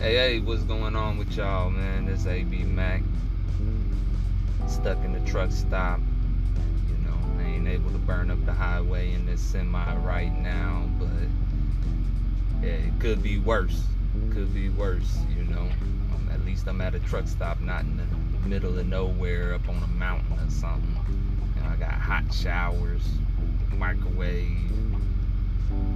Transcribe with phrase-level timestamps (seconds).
[0.00, 2.06] Hey, hey, what's going on with y'all, man?
[2.06, 3.02] This AB Mac.
[4.66, 6.00] Stuck in the truck stop.
[6.88, 10.88] You know, I ain't able to burn up the highway in this semi right now,
[10.98, 11.10] but
[12.62, 13.82] yeah, it could be worse.
[14.32, 15.68] Could be worse, you know.
[16.14, 19.68] Um, at least I'm at a truck stop, not in the middle of nowhere up
[19.68, 20.96] on a mountain or something.
[21.56, 23.06] You know, I got hot showers,
[23.76, 24.72] microwave,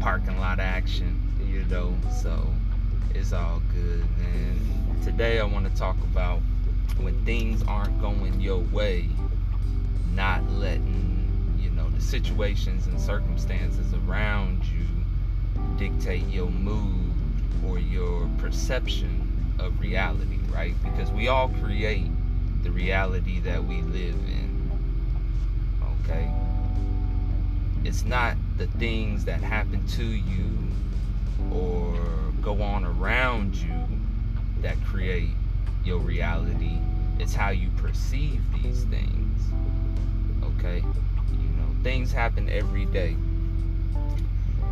[0.01, 1.19] parking lot action,
[1.51, 2.47] you know, so
[3.15, 5.01] it's all good, man.
[5.03, 6.41] Today I want to talk about
[6.99, 9.09] when things aren't going your way,
[10.13, 14.87] not letting, you know, the situations and circumstances around you
[15.77, 17.13] dictate your mood
[17.67, 20.75] or your perception of reality, right?
[20.83, 22.07] Because we all create
[22.63, 24.71] the reality that we live in.
[26.05, 26.31] Okay?
[27.85, 30.51] It's not the things that happen to you
[31.53, 31.95] or
[32.41, 33.73] go on around you
[34.61, 35.31] that create
[35.85, 36.79] your reality.
[37.19, 39.43] It's how you perceive these things.
[40.43, 40.79] Okay?
[40.79, 43.17] You know, things happen every day.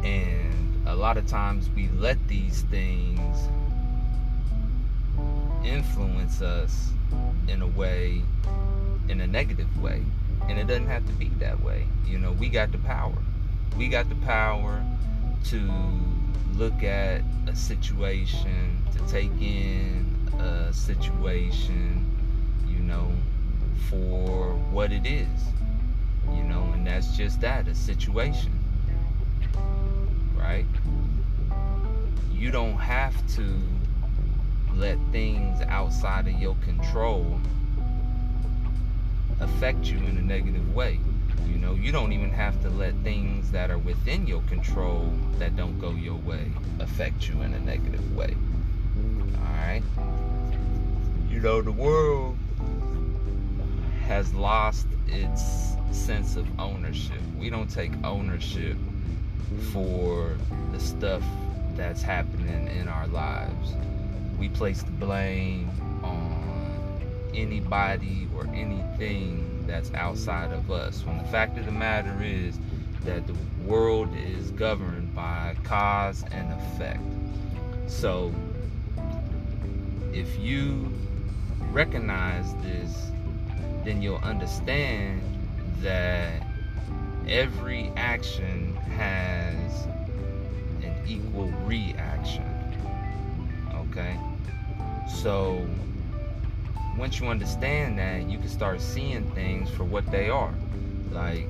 [0.03, 3.49] And a lot of times we let these things
[5.65, 6.91] influence us
[7.49, 8.23] in a way,
[9.09, 10.03] in a negative way.
[10.49, 11.87] And it doesn't have to be that way.
[12.07, 13.17] You know, we got the power.
[13.77, 14.85] We got the power
[15.45, 15.71] to
[16.55, 20.07] look at a situation, to take in
[20.39, 22.07] a situation,
[22.69, 23.11] you know,
[23.89, 25.29] for what it is,
[26.35, 28.53] you know, and that's just that a situation,
[30.37, 30.67] right?
[32.33, 33.59] You don't have to
[34.75, 37.41] let things outside of your control
[39.41, 40.99] affect you in a negative way.
[41.47, 45.57] You know, you don't even have to let things that are within your control that
[45.57, 48.35] don't go your way affect you in a negative way.
[49.47, 49.83] Alright?
[51.31, 52.37] You know, the world
[54.07, 57.21] has lost its sense of ownership.
[57.39, 58.77] We don't take ownership
[59.73, 60.37] for
[60.73, 61.23] the stuff
[61.77, 63.75] that's happening in our lives.
[64.39, 65.71] We place the blame
[66.03, 71.03] on anybody or anything that's outside of us.
[71.07, 72.59] When the fact of the matter is
[73.07, 73.35] that the
[73.65, 77.01] world is governed by cause and effect.
[77.87, 78.35] So
[80.13, 80.93] if you
[81.71, 83.11] recognize this,
[83.83, 85.23] then you'll understand
[85.81, 86.47] that
[87.27, 89.87] every action has
[90.83, 92.45] an equal reaction.
[93.75, 94.21] Okay?
[95.23, 95.67] So
[96.97, 100.55] once you understand that, you can start seeing things for what they are.
[101.11, 101.49] Like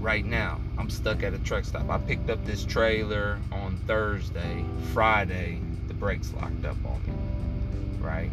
[0.00, 1.88] right now, I'm stuck at a truck stop.
[1.90, 4.64] I picked up this trailer on Thursday.
[4.92, 7.12] Friday, the brakes locked up on me.
[8.00, 8.30] Right?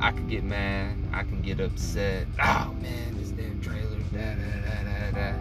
[0.00, 0.94] I could get mad.
[1.12, 2.26] I can get upset.
[2.40, 3.98] Oh man, this damn trailer.
[4.12, 5.34] Da da da da da.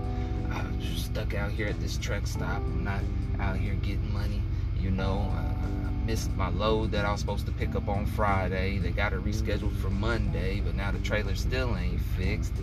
[0.52, 2.58] I'm stuck out here at this truck stop.
[2.58, 3.02] I'm not
[3.40, 4.42] out here getting money.
[4.80, 8.80] You know, uh, missed my load that I was supposed to pick up on Friday.
[8.80, 12.54] They got it rescheduled for Monday, but now the trailer still ain't fixed.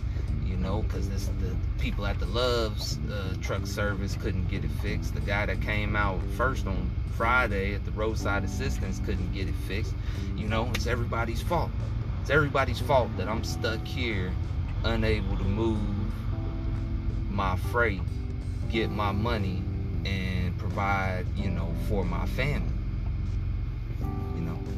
[0.45, 4.71] You know, because this the people at the Love's uh, truck service couldn't get it
[4.81, 5.13] fixed.
[5.13, 9.55] The guy that came out first on Friday at the roadside assistance couldn't get it
[9.65, 9.93] fixed.
[10.35, 11.71] You know, it's everybody's fault.
[12.21, 14.33] It's everybody's fault that I'm stuck here,
[14.83, 15.79] unable to move
[17.31, 18.01] my freight,
[18.69, 19.63] get my money,
[20.03, 22.76] and provide, you know, for my family.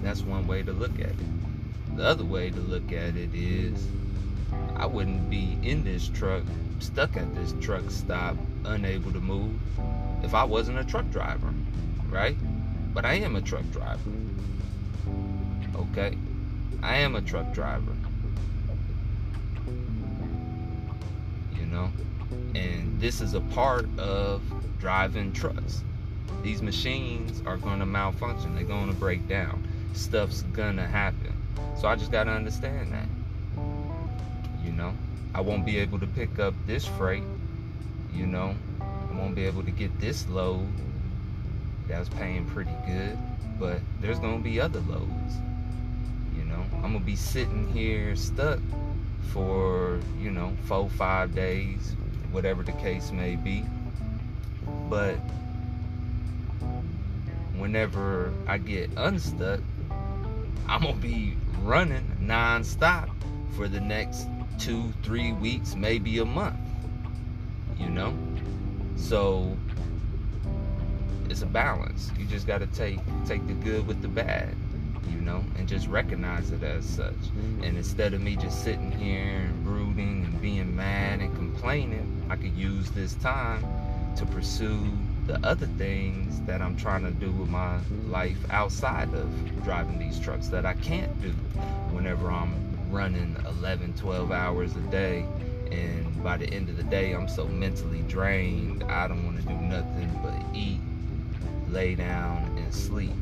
[0.04, 1.96] That's one way to look at it.
[1.96, 3.88] The other way to look at it is
[4.76, 6.44] I wouldn't be in this truck,
[6.80, 9.54] stuck at this truck stop, unable to move,
[10.24, 11.54] if I wasn't a truck driver,
[12.10, 12.38] right?
[12.94, 14.00] But I am a truck driver.
[15.76, 16.18] Okay?
[16.82, 17.92] I am a truck driver.
[21.60, 21.92] You know?
[22.56, 24.42] And this is a part of
[24.80, 25.84] driving trucks.
[26.42, 31.34] These machines are going to malfunction, they're going to break down stuff's gonna happen.
[31.80, 33.08] So I just gotta understand that.
[34.64, 34.94] You know,
[35.34, 37.24] I won't be able to pick up this freight.
[38.14, 40.68] You know, I won't be able to get this load
[41.88, 43.18] that was paying pretty good.
[43.60, 45.36] But there's gonna be other loads.
[46.38, 48.60] You know, I'm gonna be sitting here stuck
[49.34, 51.96] for, you know, four, five days,
[52.32, 53.66] whatever the case may be.
[54.90, 55.18] But
[57.58, 59.60] whenever I get unstuck,
[60.70, 63.10] I'm gonna be running non-stop
[63.56, 64.28] for the next
[64.60, 66.60] two, three weeks, maybe a month.
[67.80, 68.16] You know?
[68.96, 69.58] So
[71.28, 72.12] it's a balance.
[72.20, 74.56] You just got to take take the good with the bad,
[75.10, 77.16] you know, and just recognize it as such.
[77.64, 82.36] And instead of me just sitting here and brooding and being mad and complaining, I
[82.36, 83.66] could use this time
[84.18, 84.86] to pursue
[85.30, 87.78] the other things that I'm trying to do with my
[88.08, 91.30] life outside of driving these trucks that I can't do
[91.94, 92.52] whenever I'm
[92.90, 95.28] running 11, 12 hours a day.
[95.72, 99.44] And by the end of the day, I'm so mentally drained, I don't want to
[99.44, 100.80] do nothing but eat,
[101.68, 103.14] lay down, and sleep.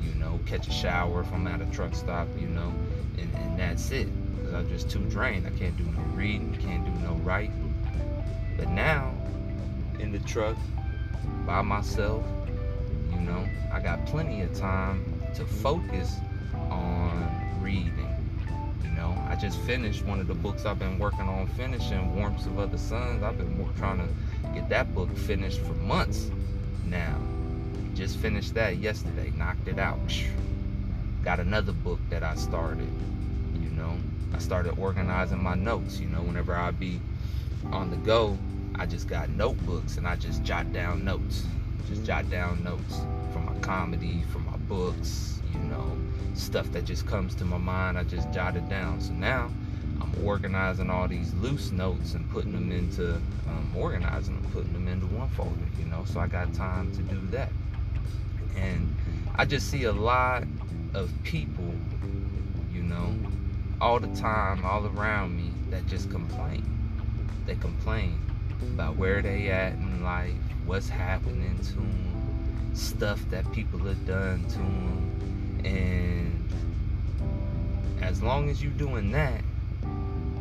[0.00, 2.72] You know, catch a shower if I'm at a truck stop, you know,
[3.18, 4.06] and, and that's it.
[4.36, 5.44] Because I'm just too drained.
[5.44, 7.74] I can't do no reading, can't do no writing.
[8.56, 9.12] But now,
[9.98, 10.56] in the truck,
[11.46, 12.24] by myself,
[13.12, 16.16] you know, I got plenty of time to focus
[16.70, 17.30] on
[17.60, 18.14] reading.
[18.82, 22.46] You know, I just finished one of the books I've been working on finishing, Warmth
[22.46, 23.22] of Other Suns.
[23.22, 24.08] I've been trying to
[24.54, 26.30] get that book finished for months
[26.84, 27.16] now.
[27.94, 29.98] Just finished that yesterday, knocked it out.
[31.24, 32.90] Got another book that I started,
[33.54, 33.96] you know.
[34.32, 37.00] I started organizing my notes, you know, whenever I be
[37.72, 38.38] on the go,
[38.78, 41.44] I just got notebooks and I just jot down notes.
[41.88, 43.00] Just jot down notes
[43.32, 45.96] from my comedy, from my books, you know,
[46.34, 47.96] stuff that just comes to my mind.
[47.96, 49.00] I just jot it down.
[49.00, 49.50] So now
[50.00, 54.88] I'm organizing all these loose notes and putting them into, um, organizing them, putting them
[54.88, 56.04] into one folder, you know.
[56.04, 57.50] So I got time to do that.
[58.56, 58.94] And
[59.36, 60.44] I just see a lot
[60.92, 61.72] of people,
[62.72, 63.14] you know,
[63.80, 66.64] all the time, all around me that just complain.
[67.46, 68.18] They complain
[68.62, 70.32] about where they at in life,
[70.64, 76.48] what's happening to them, stuff that people have done to them, and
[78.00, 79.40] as long as you're doing that,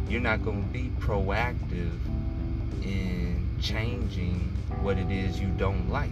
[0.07, 1.97] you're not going to be proactive
[2.83, 4.39] in changing
[4.81, 6.11] what it is you don't like.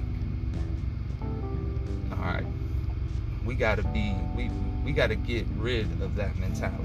[2.11, 2.45] All right,
[3.45, 4.50] we got to be we
[4.83, 6.83] we got to get rid of that mentality.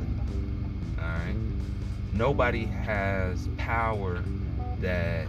[1.01, 1.37] All right,
[2.13, 4.23] nobody has power
[4.81, 5.27] that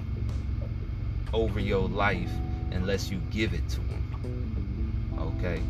[1.34, 2.31] over your life
[2.72, 5.36] unless you give it to them.
[5.38, 5.62] Okay?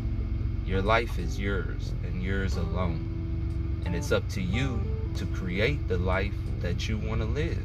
[0.66, 3.82] Your life is yours and yours alone.
[3.84, 4.80] And it's up to you
[5.16, 7.62] to create the life that you want to live.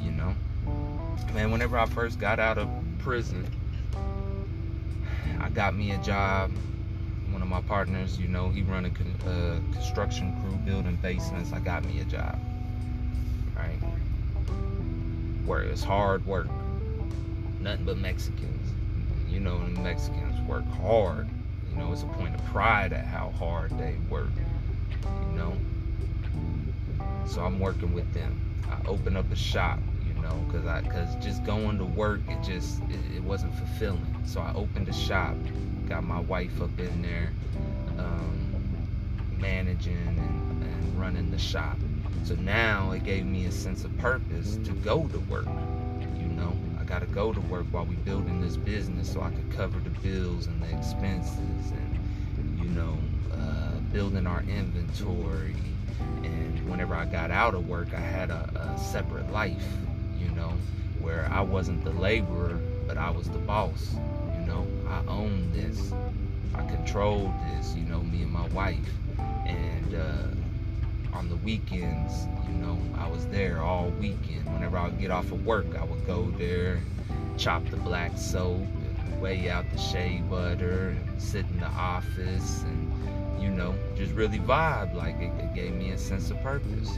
[0.00, 0.34] You know?
[1.34, 2.68] Man, whenever I first got out of
[2.98, 3.46] prison,
[5.40, 6.50] I got me a job.
[7.30, 11.52] One of my partners, you know, he run a uh, construction crew building basements.
[11.52, 12.38] I got me a job
[15.46, 16.48] where it's hard work.
[17.60, 18.72] Nothing but Mexicans.
[19.28, 21.28] You know, Mexicans work hard.
[21.70, 24.30] You know, it's a point of pride at how hard they work.
[25.02, 25.56] You know?
[27.26, 28.40] So I'm working with them.
[28.70, 32.42] I open up a shop, you know, cause I, cause just going to work, it
[32.42, 34.16] just, it, it wasn't fulfilling.
[34.24, 35.36] So I opened a shop,
[35.88, 37.30] got my wife up in there,
[37.98, 38.78] um,
[39.38, 41.76] managing and, and running the shop.
[42.24, 45.46] So now it gave me a sense of purpose to go to work.
[46.18, 49.30] You know, I got to go to work while we building this business so I
[49.30, 52.98] could cover the bills and the expenses and, you know,
[53.32, 55.54] uh, building our inventory.
[56.24, 59.66] And whenever I got out of work, I had a, a separate life,
[60.18, 60.52] you know,
[61.00, 62.58] where I wasn't the laborer,
[62.88, 63.94] but I was the boss.
[64.38, 65.92] You know, I owned this.
[66.54, 68.78] I controlled this, you know, me and my wife.
[69.46, 70.45] And, uh,
[71.16, 74.44] on the weekends, you know, I was there all weekend.
[74.52, 76.78] Whenever I would get off of work, I would go there,
[77.38, 78.66] chop the black soap,
[79.18, 84.94] weigh out the shea butter, sit in the office, and you know, just really vibe.
[84.94, 86.90] Like it, it gave me a sense of purpose,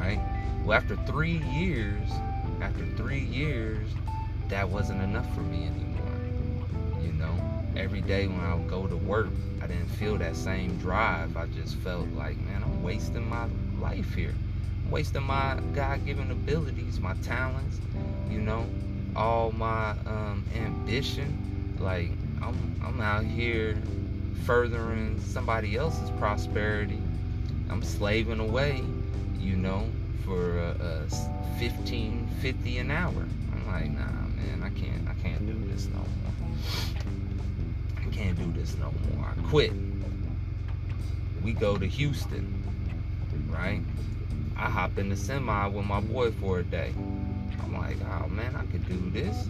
[0.00, 0.20] right?
[0.64, 2.10] Well, after three years,
[2.60, 3.88] after three years,
[4.48, 7.00] that wasn't enough for me anymore.
[7.00, 7.38] You know,
[7.76, 9.28] every day when I would go to work,
[9.62, 11.36] I didn't feel that same drive.
[11.36, 13.46] I just felt like, man, wasting my
[13.78, 14.34] life here.
[14.86, 17.78] I'm wasting my God-given abilities, my talents,
[18.30, 18.64] you know,
[19.14, 21.76] all my um, ambition.
[21.78, 22.08] Like
[22.40, 23.76] I'm, I'm out here
[24.46, 26.98] furthering somebody else's prosperity.
[27.68, 28.82] I'm slaving away,
[29.38, 29.86] you know,
[30.24, 33.28] for a, a 15, 50 an hour.
[33.52, 36.32] I'm like, nah, man, I can't, I can't do this no more.
[37.98, 39.26] I can't do this no more.
[39.26, 39.74] I quit.
[41.44, 42.58] We go to Houston
[43.48, 43.80] right?
[44.56, 46.92] I hop in the semi with my boy for a day.
[47.62, 49.48] I'm like, oh man, I could do this.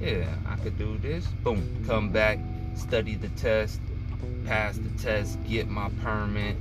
[0.00, 1.26] Yeah, I could do this.
[1.44, 2.38] Boom, come back,
[2.74, 3.80] study the test,
[4.46, 6.56] pass the test, get my permit.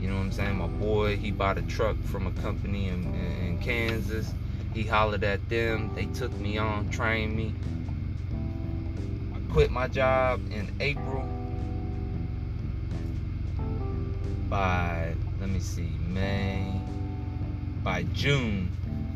[0.00, 0.56] You know what I'm saying?
[0.56, 4.32] My boy, he bought a truck from a company in, in Kansas.
[4.72, 5.92] He hollered at them.
[5.94, 7.52] They took me on, trained me.
[9.34, 11.28] I quit my job in April.
[14.48, 16.72] By let me see, May.
[17.82, 18.70] By June,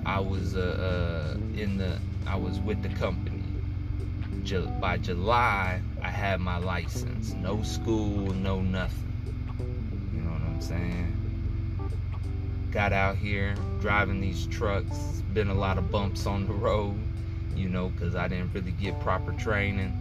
[0.04, 1.99] I was uh, uh, in the.
[2.26, 3.42] I was with the company.
[4.44, 7.32] Ju- by July, I had my license.
[7.32, 9.12] No school, no nothing.
[10.14, 11.12] You know what I'm saying?
[12.70, 14.96] Got out here driving these trucks.
[15.34, 16.96] Been a lot of bumps on the road,
[17.54, 19.92] you know, because I didn't really get proper training.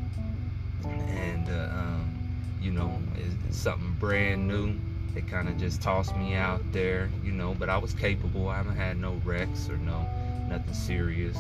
[0.84, 2.18] And, uh, um,
[2.62, 4.76] you know, it's, it's something brand new.
[5.14, 8.48] They kind of just tossed me out there, you know, but I was capable.
[8.48, 10.08] I haven't had no wrecks or no
[10.48, 11.38] nothing serious,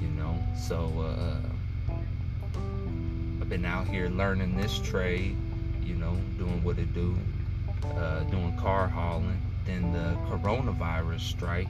[0.00, 0.38] you know.
[0.56, 1.92] So, uh,
[3.40, 5.36] I've been out here learning this trade,
[5.82, 7.16] you know, doing what it do,
[7.96, 9.40] uh, doing car hauling.
[9.66, 11.68] Then the coronavirus strike,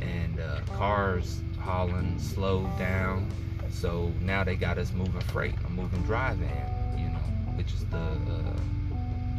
[0.00, 3.28] and uh, cars hauling slowed down.
[3.70, 5.54] So now they got us moving freight.
[5.64, 8.56] I'm moving dry van, you know, which is the uh,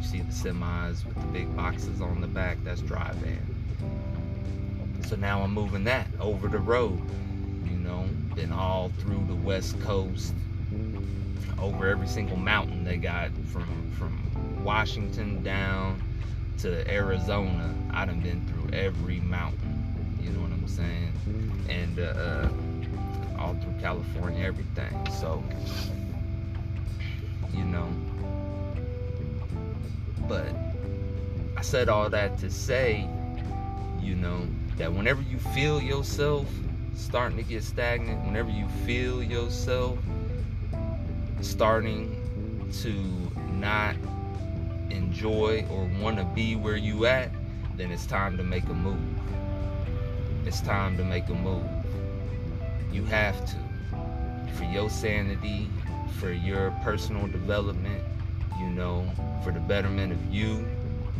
[0.00, 2.56] you see the semis with the big boxes on the back.
[2.64, 3.38] That's dry van.
[5.06, 6.98] So now I'm moving that over the road.
[7.66, 10.34] You know, been all through the West Coast,
[11.58, 13.66] over every single mountain they got from
[13.98, 16.02] from Washington down
[16.58, 17.74] to Arizona.
[17.92, 20.16] I done been through every mountain.
[20.22, 21.12] You know what I'm saying?
[21.68, 22.48] And uh, uh,
[23.38, 25.06] all through California, everything.
[25.18, 25.44] So,
[27.52, 27.88] you know.
[30.28, 30.46] But
[31.56, 33.08] I said all that to say,
[34.00, 34.46] you know,
[34.76, 36.46] that whenever you feel yourself
[36.94, 39.98] starting to get stagnant, whenever you feel yourself
[41.40, 42.16] starting
[42.82, 42.92] to
[43.52, 43.96] not
[44.90, 47.30] enjoy or want to be where you at,
[47.76, 49.00] then it's time to make a move.
[50.46, 51.66] It's time to make a move.
[52.92, 53.56] You have to.
[54.54, 55.68] For your sanity,
[56.18, 57.99] for your personal development,
[58.60, 59.10] you know,
[59.42, 60.66] for the betterment of you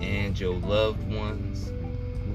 [0.01, 1.73] and your loved ones,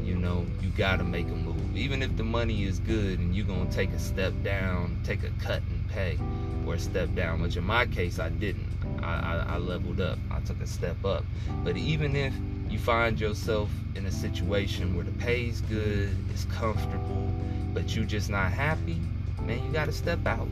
[0.03, 1.75] you know, you gotta make a move.
[1.75, 5.29] Even if the money is good and you're gonna take a step down, take a
[5.39, 6.17] cut in pay
[6.65, 8.67] or a step down, which in my case I didn't.
[9.01, 10.17] I, I, I leveled up.
[10.31, 11.23] I took a step up.
[11.63, 12.33] But even if
[12.69, 17.31] you find yourself in a situation where the pay's good, it's comfortable,
[17.73, 18.99] but you're just not happy,
[19.41, 20.47] man, you gotta step out.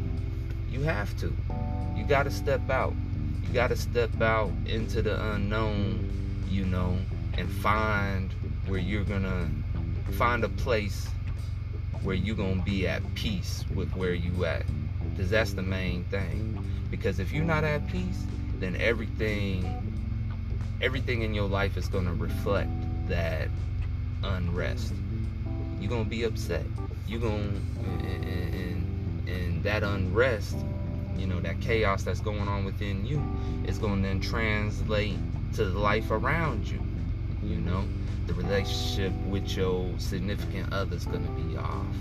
[0.69, 1.33] You have to.
[1.95, 2.93] You gotta step out.
[3.53, 6.10] You gotta step out into the unknown,
[6.50, 6.98] you know,
[7.38, 8.33] and find
[8.65, 9.48] where you're gonna
[10.13, 11.07] find a place
[12.01, 14.65] where you're gonna be at peace with where you at.
[15.12, 16.65] Because that's the main thing.
[16.89, 18.24] Because if you're not at peace,
[18.60, 19.93] then everything
[20.81, 22.72] everything in your life is going to reflect
[23.07, 23.50] that
[24.24, 24.93] unrest
[25.79, 26.65] you're going to be upset
[27.07, 27.62] you're going
[28.03, 30.57] and, and, and that unrest
[31.17, 33.22] you know that chaos that's going on within you
[33.67, 35.17] is going to then translate
[35.53, 36.82] to the life around you
[37.41, 37.84] you know?
[38.27, 41.96] The relationship with your significant other is going to be off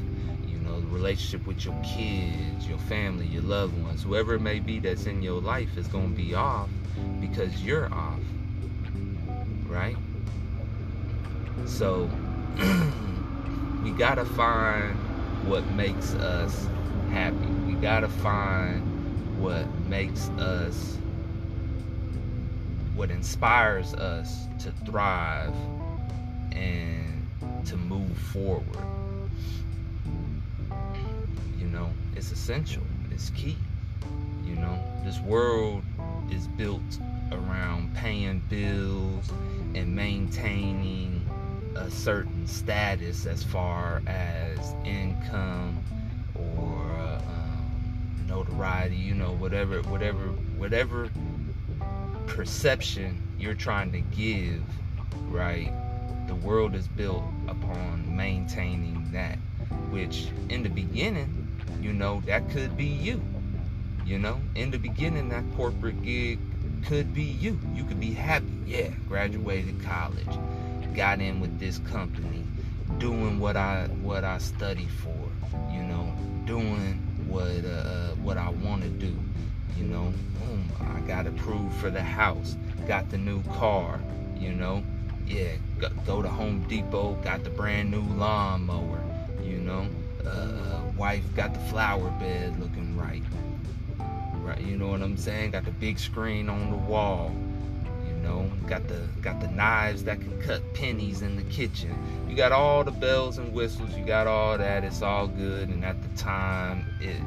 [0.46, 0.80] you know?
[0.80, 5.06] The relationship with your kids your family your loved ones whoever it may be that's
[5.06, 6.68] in your life is going to be off
[7.20, 8.20] because you're off
[9.72, 9.96] right?
[11.64, 12.10] So
[13.82, 14.94] we got to find
[15.48, 16.68] what makes us
[17.10, 17.46] happy.
[17.66, 18.91] We got to find
[19.42, 20.96] what makes us
[22.94, 25.54] what inspires us to thrive
[26.52, 27.26] and
[27.66, 28.64] to move forward.
[31.58, 33.56] You know it's essential it's key
[34.52, 34.78] you know.
[35.04, 35.82] This world
[36.30, 36.98] is built
[37.32, 39.30] around paying bills
[39.74, 41.24] and maintaining
[41.74, 45.82] a certain status as far as income
[48.52, 51.10] notoriety you know whatever whatever whatever
[52.26, 54.62] perception you're trying to give
[55.30, 55.72] right?
[56.26, 59.36] The world is built upon maintaining that
[59.90, 61.48] which in the beginning
[61.80, 63.22] you know that could be you
[64.04, 64.40] you know?
[64.56, 66.38] In the beginning that corporate gig
[66.86, 67.60] could be you.
[67.72, 68.46] You could be happy.
[68.66, 70.38] Yeah graduated college
[70.94, 72.44] got in with this company
[72.98, 75.16] doing what i what i study for
[75.72, 76.12] you know?
[76.44, 77.01] Doing
[77.32, 79.16] what uh what i want to do
[79.78, 80.12] you know?
[80.38, 83.98] Boom i got approved for the house got the new car
[84.38, 84.82] you know?
[85.26, 85.52] Yeah
[86.04, 89.02] go to home depot got the brand new lawnmower
[89.42, 89.86] you know?
[90.26, 93.22] Uh, wife got the flower bed looking right.
[94.44, 95.52] Right you know what i'm saying?
[95.52, 97.34] Got the big screen on the wall
[98.32, 101.94] know got the got the knives that can cut pennies in the kitchen
[102.28, 105.84] you got all the bells and whistles you got all that it's all good and
[105.84, 107.20] at the time it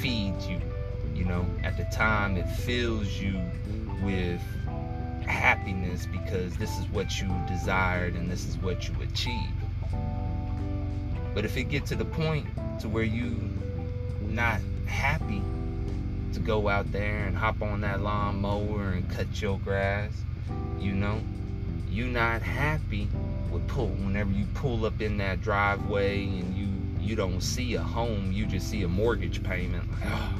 [0.00, 0.60] feeds you
[1.14, 3.40] You know, at the time, it fills you
[4.02, 4.40] with
[5.26, 9.52] happiness because this is what you desired and this is what you achieved.
[11.34, 12.46] But if it get to the point
[12.80, 13.36] to where you
[14.20, 15.42] not happy
[16.32, 20.12] to go out there and hop on that lawnmower and cut your grass,
[20.78, 21.20] you know,
[21.90, 23.08] you not happy
[23.50, 26.68] with pull whenever you pull up in that driveway and you
[27.00, 29.84] you don't see a home, you just see a mortgage payment.
[29.90, 30.34] Like, oh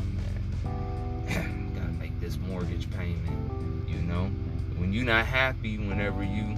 [1.26, 4.30] man, gotta make this mortgage payment, you know.
[4.76, 6.56] When you're not happy, whenever you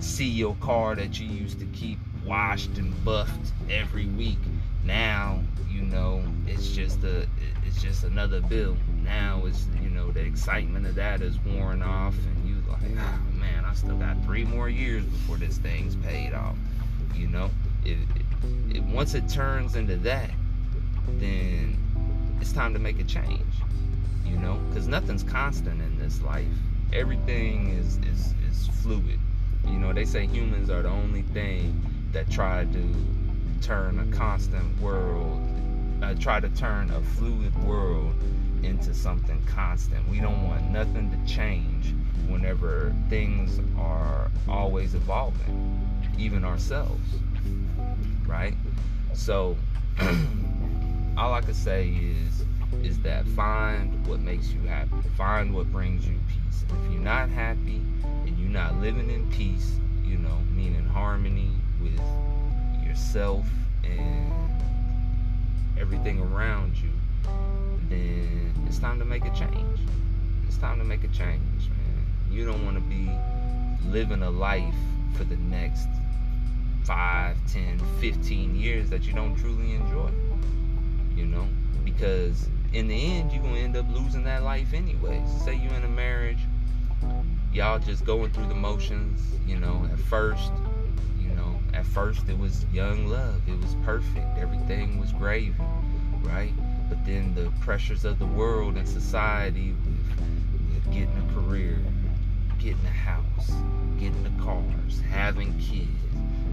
[0.00, 4.38] see your car that you used to keep washed and buffed every week,
[4.84, 7.26] now you know it's just a
[7.70, 8.76] it's just another bill.
[9.04, 13.38] Now it's you know the excitement of that is worn off, and you like, oh
[13.38, 16.56] man, I still got three more years before this thing's paid off.
[17.14, 17.50] You know,
[17.84, 20.30] it, it, it once it turns into that,
[21.18, 21.78] then
[22.40, 23.40] it's time to make a change.
[24.26, 26.46] You know, because nothing's constant in this life.
[26.92, 29.20] Everything is is is fluid.
[29.66, 31.80] You know, they say humans are the only thing
[32.12, 32.94] that try to
[33.62, 35.40] turn a constant world,
[36.02, 38.14] uh, try to turn a fluid world
[38.62, 40.06] into something constant.
[40.08, 41.94] We don't want nothing to change
[42.28, 45.80] whenever things are always evolving,
[46.18, 47.00] even ourselves,
[48.26, 48.54] right?
[49.14, 49.56] So,
[51.16, 52.44] all I could say is
[52.84, 54.94] is that find what makes you happy.
[55.16, 56.64] Find what brings you peace.
[56.68, 61.50] And if you're not happy and you're not living in peace, you know, meaning harmony
[61.82, 62.00] with
[62.86, 63.46] yourself
[63.84, 64.32] and
[65.80, 66.90] everything around you,
[67.88, 69.80] then it's time to make a change.
[70.46, 72.04] It's time to make a change, man.
[72.30, 73.10] You don't want to be
[73.88, 74.74] living a life
[75.16, 75.88] for the next
[76.84, 80.10] 5, 10, 15 years that you don't truly enjoy.
[81.16, 81.48] You know?
[81.84, 85.28] Because in the end, you're going to end up losing that life anyways.
[85.44, 86.38] Say you're in a marriage,
[87.52, 90.52] y'all just going through the motions, you know, at first,
[91.80, 93.40] at first it was young love.
[93.48, 94.38] It was perfect.
[94.38, 95.54] Everything was gravy,
[96.22, 96.52] right?
[96.90, 101.78] But then the pressures of the world and society with, with getting a career,
[102.58, 103.50] getting a house,
[103.98, 105.88] getting the cars, having kids,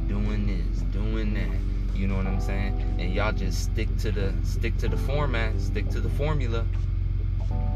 [0.08, 1.98] doing this, doing that.
[1.98, 2.82] You know what I'm saying?
[2.98, 6.66] And y'all just stick to the stick to the format, stick to the formula.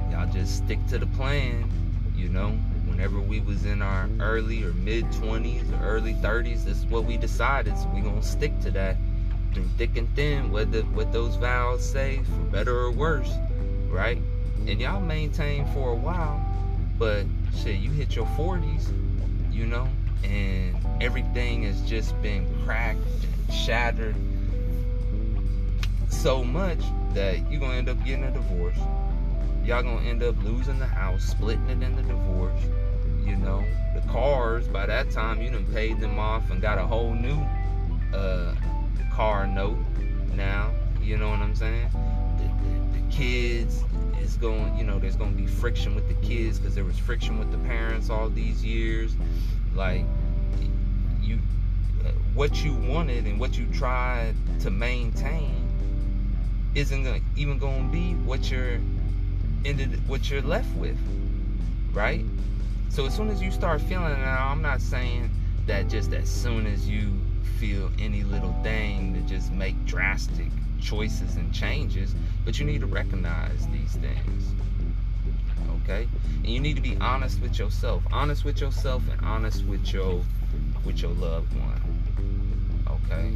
[0.09, 1.69] Y'all just stick to the plan,
[2.15, 2.57] you know.
[2.91, 7.05] Whenever we was in our early or mid 20s or early 30s, this is what
[7.05, 7.75] we decided.
[7.77, 8.97] So we gonna stick to that
[9.53, 13.31] through thick and thin, whether what those vows say, for better or worse,
[13.89, 14.17] right?
[14.67, 16.45] And y'all maintain for a while,
[16.99, 17.25] but
[17.55, 18.91] shit, you hit your 40s,
[19.51, 19.87] you know,
[20.25, 22.99] and everything has just been cracked
[23.47, 24.15] and shattered
[26.09, 26.81] so much
[27.13, 28.77] that you're gonna end up getting a divorce.
[29.63, 32.61] Y'all gonna end up losing the house, splitting it in the divorce.
[33.23, 36.85] You know, the cars by that time you done paid them off and got a
[36.85, 37.39] whole new
[38.17, 38.55] uh,
[39.13, 39.77] car note
[40.35, 40.71] now.
[41.01, 41.89] You know what I'm saying?
[42.37, 43.83] The, the, the kids
[44.19, 47.37] is going, you know, there's to be friction with the kids because there was friction
[47.37, 49.15] with the parents all these years.
[49.75, 50.05] Like,
[51.21, 51.37] you,
[52.03, 55.67] uh, what you wanted and what you tried to maintain
[56.73, 58.79] isn't gonna, even to be what you're
[59.65, 60.97] ended, what you're left with,
[61.93, 62.25] right?
[62.89, 65.29] So as soon as you start feeling now I'm not saying
[65.67, 67.13] that just as soon as you
[67.57, 70.47] feel any little thing to just make drastic
[70.81, 74.53] choices and changes, but you need to recognize these things.
[75.83, 76.07] Okay?
[76.37, 78.03] And you need to be honest with yourself.
[78.11, 80.23] Honest with yourself and honest with your
[80.85, 81.81] with your loved one.
[82.87, 83.33] Okay?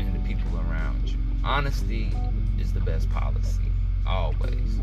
[0.00, 1.18] And the people around you.
[1.44, 2.12] Honesty
[2.58, 3.67] is the best policy.
[4.08, 4.80] Always.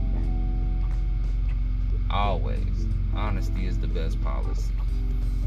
[2.12, 2.86] Always.
[3.16, 4.72] Honesty is the best policy.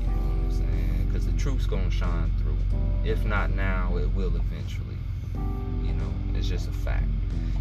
[0.01, 1.07] You know what I'm saying?
[1.07, 2.57] Because the truth's gonna shine through.
[3.05, 4.97] If not now, it will eventually.
[5.85, 7.05] You know, it's just a fact.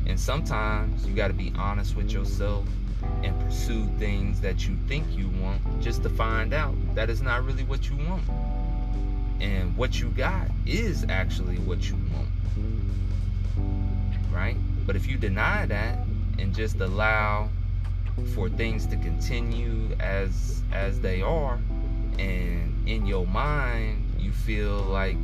[0.08, 2.66] And sometimes you got to be honest with yourself
[3.24, 7.46] and pursue things that you think you want just to find out that it's not
[7.46, 8.24] really what you want.
[9.40, 12.30] And what you got is actually what you want.
[14.34, 14.58] Right?
[14.86, 16.00] But if you deny that
[16.40, 17.50] and just allow
[18.34, 21.60] for things to continue as as they are.
[22.20, 25.18] And in your mind you feel like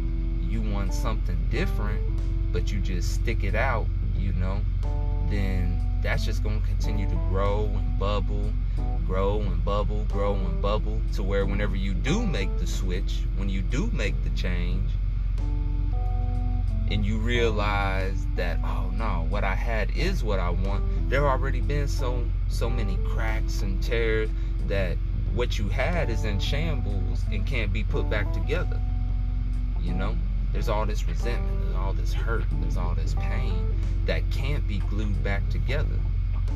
[0.47, 2.01] you want something different,
[2.51, 4.61] but you just stick it out, you know,
[5.29, 8.51] then that's just going to continue to grow and bubble,
[9.07, 13.49] grow and bubble, grow and bubble to where whenever you do make the switch, when
[13.49, 14.89] you do make the change,
[16.93, 20.83] and you realize that oh no what i had is what i want.
[21.09, 24.29] There already been so so many cracks and tears
[24.67, 24.95] that
[25.33, 28.79] what you had is in shambles and can't be put back together
[29.81, 30.15] you know?
[30.53, 33.75] There's all this resentment there's all this hurt there's all this pain
[34.05, 35.99] that can't be glued back together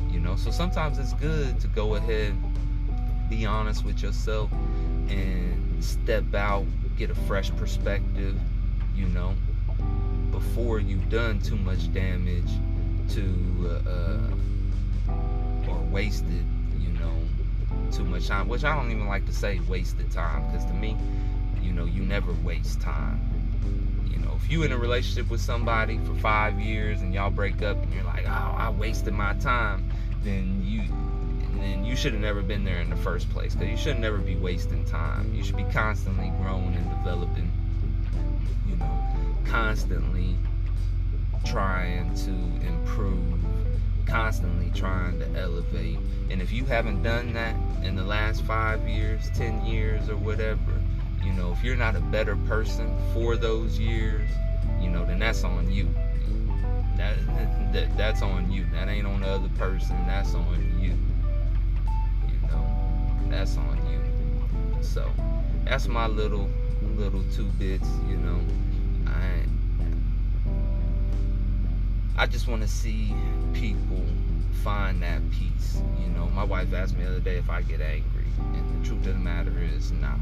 [0.08, 0.36] you know?
[0.36, 2.36] So sometimes it's good to go ahead
[3.28, 4.52] be honest with yourself
[5.08, 6.64] and step out
[6.96, 8.36] get a fresh perspective
[8.94, 9.34] you know
[10.38, 12.50] before you've done too much damage
[13.08, 16.44] to uh, uh, or wasted
[16.78, 20.64] you know too much time which i don't even like to say wasted time because
[20.64, 20.96] to me
[21.60, 23.20] you know you never waste time.
[24.08, 27.62] You know if you in a relationship with somebody for five years and y'all break
[27.62, 29.90] up and you're like oh i wasted my time
[30.22, 30.82] then you
[31.60, 34.18] then you should have never been there in the first place because you should never
[34.18, 35.34] be wasting time.
[35.34, 37.50] You should be constantly growing and developing
[38.68, 39.07] you know
[39.48, 40.36] constantly
[41.44, 42.30] trying to
[42.66, 43.38] improve
[44.06, 45.98] constantly trying to elevate.
[46.30, 50.80] And if you haven't done that in the last five years ten years or whatever
[51.24, 54.28] you know if you're not a better person for those years
[54.80, 55.88] you know then that's on you.
[56.96, 57.16] That,
[57.72, 58.66] that that's on you.
[58.72, 59.96] That ain't on the other person.
[60.06, 60.96] That's on you.
[62.28, 62.66] You know
[63.28, 64.82] that's on you.
[64.82, 65.10] So
[65.64, 66.48] that's my little
[66.96, 68.40] little two bits you know
[69.08, 69.42] i
[72.16, 73.14] i just want to see
[73.52, 74.04] people
[74.62, 76.26] find that peace you know.
[76.26, 79.14] My wife asked me the other day if i get angry and the truth of
[79.14, 80.16] the matter is nah.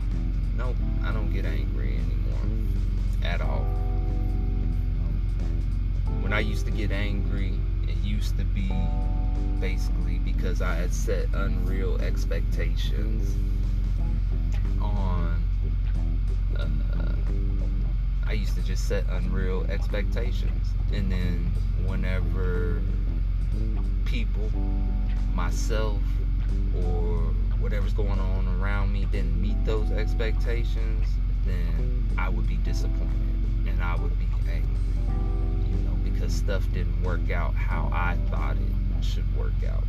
[0.57, 2.17] Nope i don't get angry anymore
[3.27, 3.65] at all.
[6.21, 7.55] When I used to get angry,
[7.89, 8.71] it used to be
[9.61, 13.35] basically because I had set unreal expectations
[14.81, 15.43] on.
[16.59, 16.67] Uh,
[18.27, 21.53] I used to just set unreal expectations, and then
[21.87, 22.83] whenever
[24.05, 24.51] people,
[25.35, 26.01] myself,
[26.85, 31.07] or whatever's going on around me didn't meet those expectations,
[31.45, 33.11] then I would be disappointed
[33.67, 34.77] and I would be angry
[35.71, 39.85] you know, because stuff didn't work out how I thought it should work out.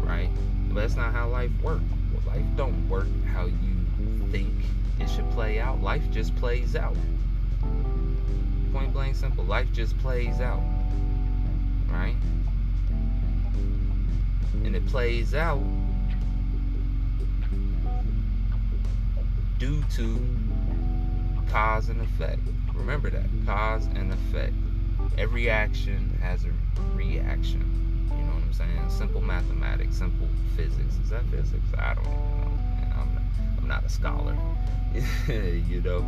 [0.00, 0.30] Right?
[0.68, 1.82] But that's not how life works.
[2.12, 4.52] Well, life don't work how you think
[5.00, 5.82] it should play out.
[5.82, 6.96] Life just plays out.
[8.82, 9.44] Point blank simple.
[9.44, 10.60] Life just plays out.
[11.88, 12.16] Right?
[14.64, 15.62] And it plays out
[19.60, 20.26] due to
[21.48, 22.40] cause and effect.
[22.74, 23.26] Remember that.
[23.46, 24.54] Cause and effect
[25.16, 26.50] every action has a
[26.96, 28.08] reaction.
[28.10, 28.90] You know what I'm saying?
[28.90, 30.96] Simple mathematics, simple physics.
[31.04, 31.68] Is that physics?
[31.78, 32.58] I don't know.
[32.96, 33.22] I'm not,
[33.58, 34.36] I'm not a scholar,
[35.28, 36.04] you know.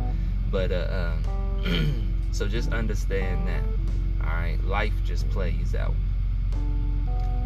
[0.51, 1.13] But uh,
[1.63, 3.63] um, so just understand that.
[4.21, 5.93] All right, life just plays out.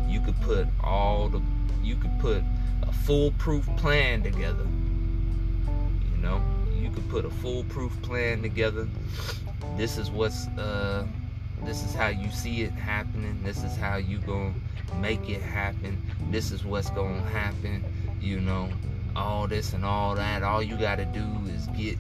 [0.07, 1.43] You could put all the,
[1.83, 2.41] you could put
[2.81, 4.65] a foolproof plan together.
[6.11, 6.41] You know,
[6.75, 8.87] you could put a foolproof plan together.
[9.77, 11.05] This is what's uh,
[11.63, 13.43] this is how you see it happening.
[13.43, 14.55] This is how you gonna
[14.99, 16.01] make it happen.
[16.31, 17.83] This is what's gonna happen.
[18.19, 18.69] You know,
[19.15, 20.41] all this and all that.
[20.41, 21.99] All you gotta do is get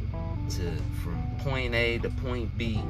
[0.51, 0.71] to
[1.03, 2.81] from point A to point B.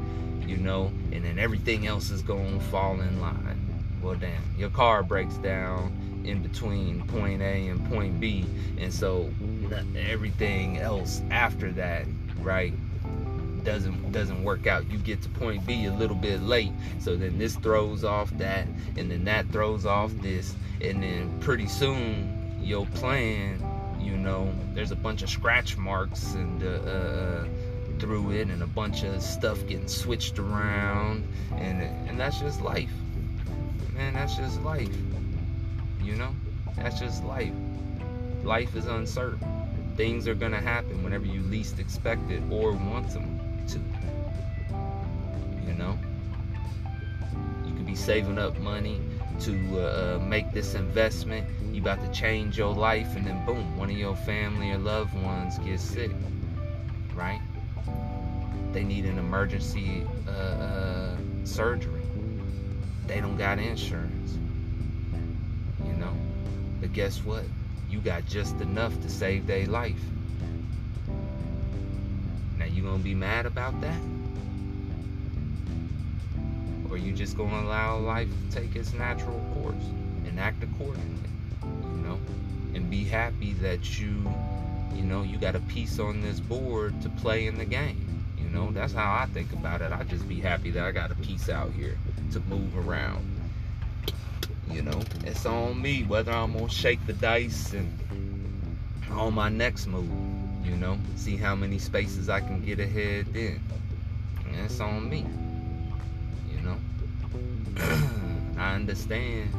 [0.46, 3.60] You know, and then everything else is gonna fall in line.
[4.02, 5.92] Well, damn, your car breaks down
[6.24, 8.46] in between point A and point B,
[8.80, 9.30] and so
[9.96, 12.06] everything else after that,
[12.42, 12.74] right?
[13.64, 14.90] doesn't doesn't work out.
[14.90, 18.68] You get to point B a little bit late, so then this throws off that,
[18.98, 23.60] and then that throws off this, and then pretty soon your plan,
[24.00, 27.46] you know, there's a bunch of scratch marks and uh, uh,
[28.00, 32.92] through it, and a bunch of stuff getting switched around, and and that's just life,
[33.94, 34.14] man.
[34.14, 34.96] That's just life,
[36.02, 36.34] you know.
[36.76, 37.54] That's just life.
[38.44, 39.60] Life is uncertain
[40.00, 43.78] things are going to happen whenever you least expect it or want them to.
[45.68, 46.00] You know?
[47.66, 49.02] You could be saving up money
[49.42, 51.48] to uh, make this investment.
[51.72, 55.14] You about to change your life, and then boom, one of your family or loved
[55.22, 56.12] ones gets sick.
[57.16, 57.42] Right?
[58.72, 62.04] They need an emergency uh, uh, surgery.
[63.08, 64.38] They don't got insurance.
[65.86, 66.14] You know?
[66.82, 67.44] But guess what?
[67.90, 70.02] You got just enough to save their life.
[72.58, 74.00] Now you gonna be mad about that?
[76.90, 79.84] Or you just gonna allow life to take its natural course
[80.26, 81.30] and act accordingly?
[81.64, 82.20] You know?
[82.74, 84.32] And be happy that you,
[84.94, 88.26] you know, you got a piece on this board to play in the game.
[88.38, 89.92] You know, that's how I think about it.
[89.92, 91.98] I just be happy that I got a piece out here
[92.32, 93.26] to move around.
[94.72, 97.92] You know, it's on me whether I'm gonna shake the dice and
[99.12, 100.10] on my next move.
[100.64, 103.60] You know, see how many spaces I can get ahead then.
[104.64, 105.26] It's on me.
[108.58, 109.50] I understand.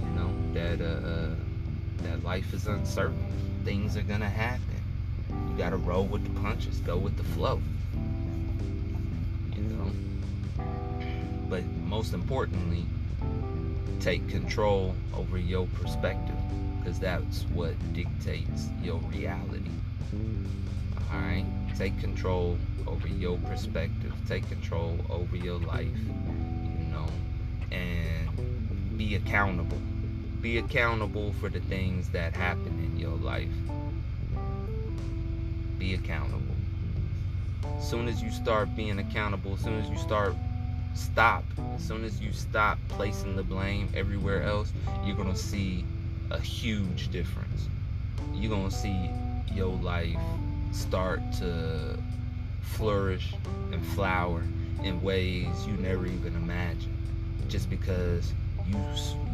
[0.00, 1.34] You know that uh, uh,
[2.02, 3.24] that life is uncertain.
[3.64, 4.62] Things are gonna happen.
[5.28, 7.60] You gotta roll with the punches, go with the flow.
[9.54, 10.64] You know,
[11.48, 12.84] but most importantly
[14.00, 16.36] take control over your perspective
[16.78, 19.70] because that's what dictates your reality.
[21.12, 21.44] All right?
[21.76, 25.88] Take control over your perspective, take control over your life,
[27.70, 29.78] and be accountable.
[30.40, 33.48] Be accountable for the things that happen in your life.
[35.78, 36.54] Be accountable.
[37.76, 40.34] As soon as you start being accountable, as soon as you start
[40.98, 41.44] stop.
[41.76, 44.72] As soon as you stop placing the blame everywhere else,
[45.04, 45.84] you're gonna see
[46.30, 47.68] a huge difference.
[48.34, 49.10] You're gonna see
[49.54, 50.18] your life
[50.72, 51.98] start to
[52.60, 53.34] flourish
[53.72, 54.42] and flower
[54.82, 56.97] in ways you never even imagined.
[57.48, 58.32] Just because
[58.66, 58.78] you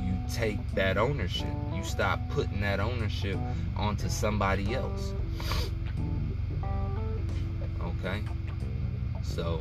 [0.05, 3.37] you take that ownership, you stop putting that ownership
[3.77, 5.13] onto somebody else.
[7.83, 8.23] Okay,
[9.23, 9.61] so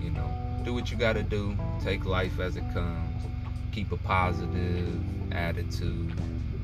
[0.00, 0.32] you know
[0.64, 1.56] do what you got to do.
[1.82, 3.24] Take life as it comes.
[3.72, 6.14] Keep a positive attitude.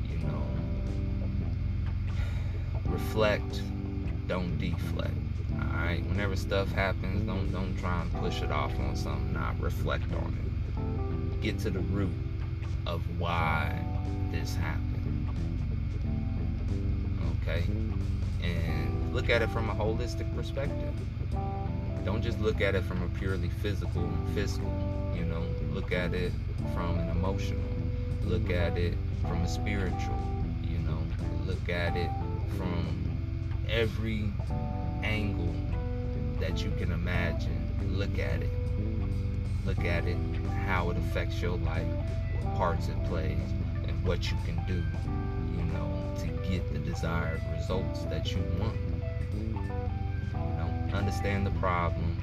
[0.09, 0.43] You know,
[2.85, 3.61] reflect.
[4.27, 5.13] Don't deflect.
[5.53, 6.05] All right.
[6.05, 9.33] Whenever stuff happens, don't don't try and push it off on something.
[9.33, 10.48] Not reflect on it.
[11.41, 12.09] Get to the root
[12.85, 13.77] of why
[14.31, 15.29] this happened.
[17.41, 17.63] Okay.
[18.43, 20.93] And look at it from a holistic perspective
[22.09, 26.13] don't just look at it from a purely physical and fiscal, you know, look at
[26.13, 26.31] it
[26.73, 27.61] from an emotional,
[28.23, 30.17] look at it from a spiritual,
[30.63, 30.97] you know,
[31.45, 32.09] look at it
[32.57, 32.97] from
[33.69, 34.31] every
[35.03, 35.53] angle
[36.39, 37.69] that you can imagine.
[37.89, 38.49] Look at it.
[39.65, 40.17] Look at it,
[40.65, 41.87] how it affects your life,
[42.41, 43.37] what parts it plays,
[43.87, 44.83] and what you can do,
[45.57, 48.75] you know, to get the desired results that you want
[50.33, 52.17] You know, understand the problem.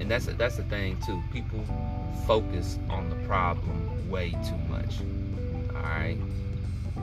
[0.00, 1.22] And that's a, that's the thing too.
[1.32, 1.64] People
[2.26, 4.96] focus on the problem way too much.
[5.74, 6.18] All right.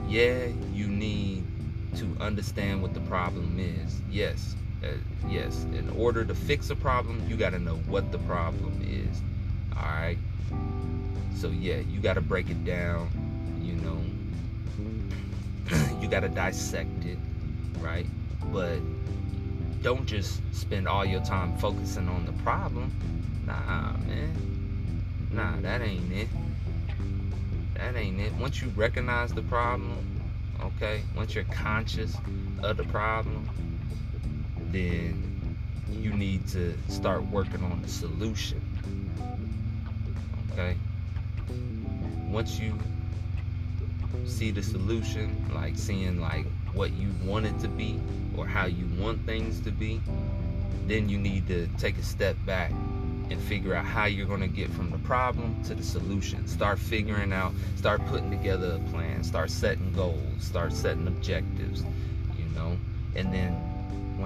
[0.08, 1.44] Yeah, you need
[1.96, 4.00] to understand what the problem is.
[4.10, 4.88] Yes, uh,
[5.28, 5.64] yes.
[5.72, 9.22] In order to fix a problem, you got to know what the problem is.
[9.76, 10.18] All right.
[11.34, 13.10] So yeah, you got to break it down.
[13.60, 14.00] You know,
[16.00, 17.18] you got to dissect it,
[17.80, 18.06] right?
[18.52, 18.78] But
[19.82, 22.92] don't just spend all your time focusing on the problem.
[23.46, 25.02] Nah, man.
[25.30, 26.28] Nah, that ain't it.
[27.74, 28.32] That ain't it.
[28.34, 30.20] Once you recognize the problem,
[30.60, 32.16] okay, once you're conscious
[32.62, 33.48] of the problem,
[34.72, 35.36] then
[35.90, 38.60] you need to start working on the solution.
[40.52, 40.76] Okay?
[42.28, 42.78] Once you
[44.24, 48.00] see the solution, like seeing like what you want it to be
[48.36, 50.00] or how you want things to be,
[50.86, 52.70] then you need to take a step back
[53.30, 56.46] and figure out how you're going to get from the problem to the solution.
[56.46, 61.82] Start figuring out, start putting together a plan, start setting goals, start setting objectives,
[62.38, 62.76] you know.
[63.16, 63.56] And then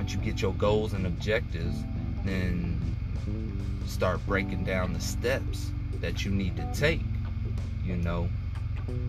[0.01, 1.85] once you get your goals and objectives,
[2.25, 2.81] then
[3.85, 7.03] start breaking down the steps that you need to take,
[7.85, 8.27] you know,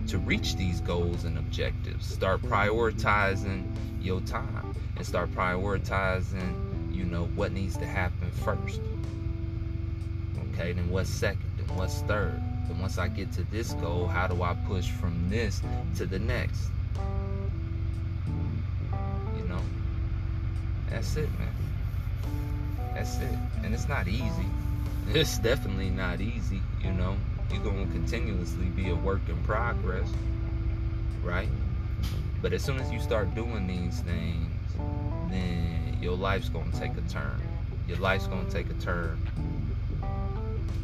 [0.05, 2.05] to reach these goals and objectives.
[2.05, 3.63] Start prioritizing
[4.01, 8.81] your time and start prioritizing, you know, what needs to happen first.
[10.51, 12.41] Okay, then what's second, then what's third.
[12.67, 15.61] Then once I get to this goal, how do I push from this
[15.95, 16.69] to the next?
[20.91, 22.93] That's it, man.
[22.93, 23.37] That's it.
[23.63, 24.45] And it's not easy.
[25.13, 27.17] It's definitely not easy, you know
[27.51, 30.07] you're going to continuously be a work in progress,
[31.23, 31.49] right?
[32.41, 34.49] But as soon as you start doing these things,
[35.29, 37.41] then your life's going to take a turn.
[37.87, 39.19] Your life's going to take a turn.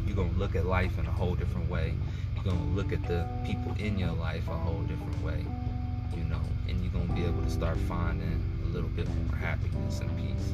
[0.06, 1.94] You're going to look at life in a whole different way.
[2.34, 5.44] You're going to look at the people in your life a whole different way,
[6.16, 9.36] you know, and you're going to be able to start finding a little bit more
[9.36, 10.52] happiness and peace.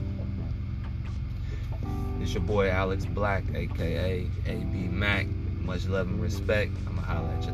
[2.21, 5.27] It's your boy Alex Black, aka AB Mac.
[5.61, 6.73] Much love and respect.
[6.87, 7.53] I'm going to holler at you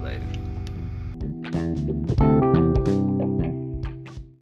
[2.29, 2.50] later.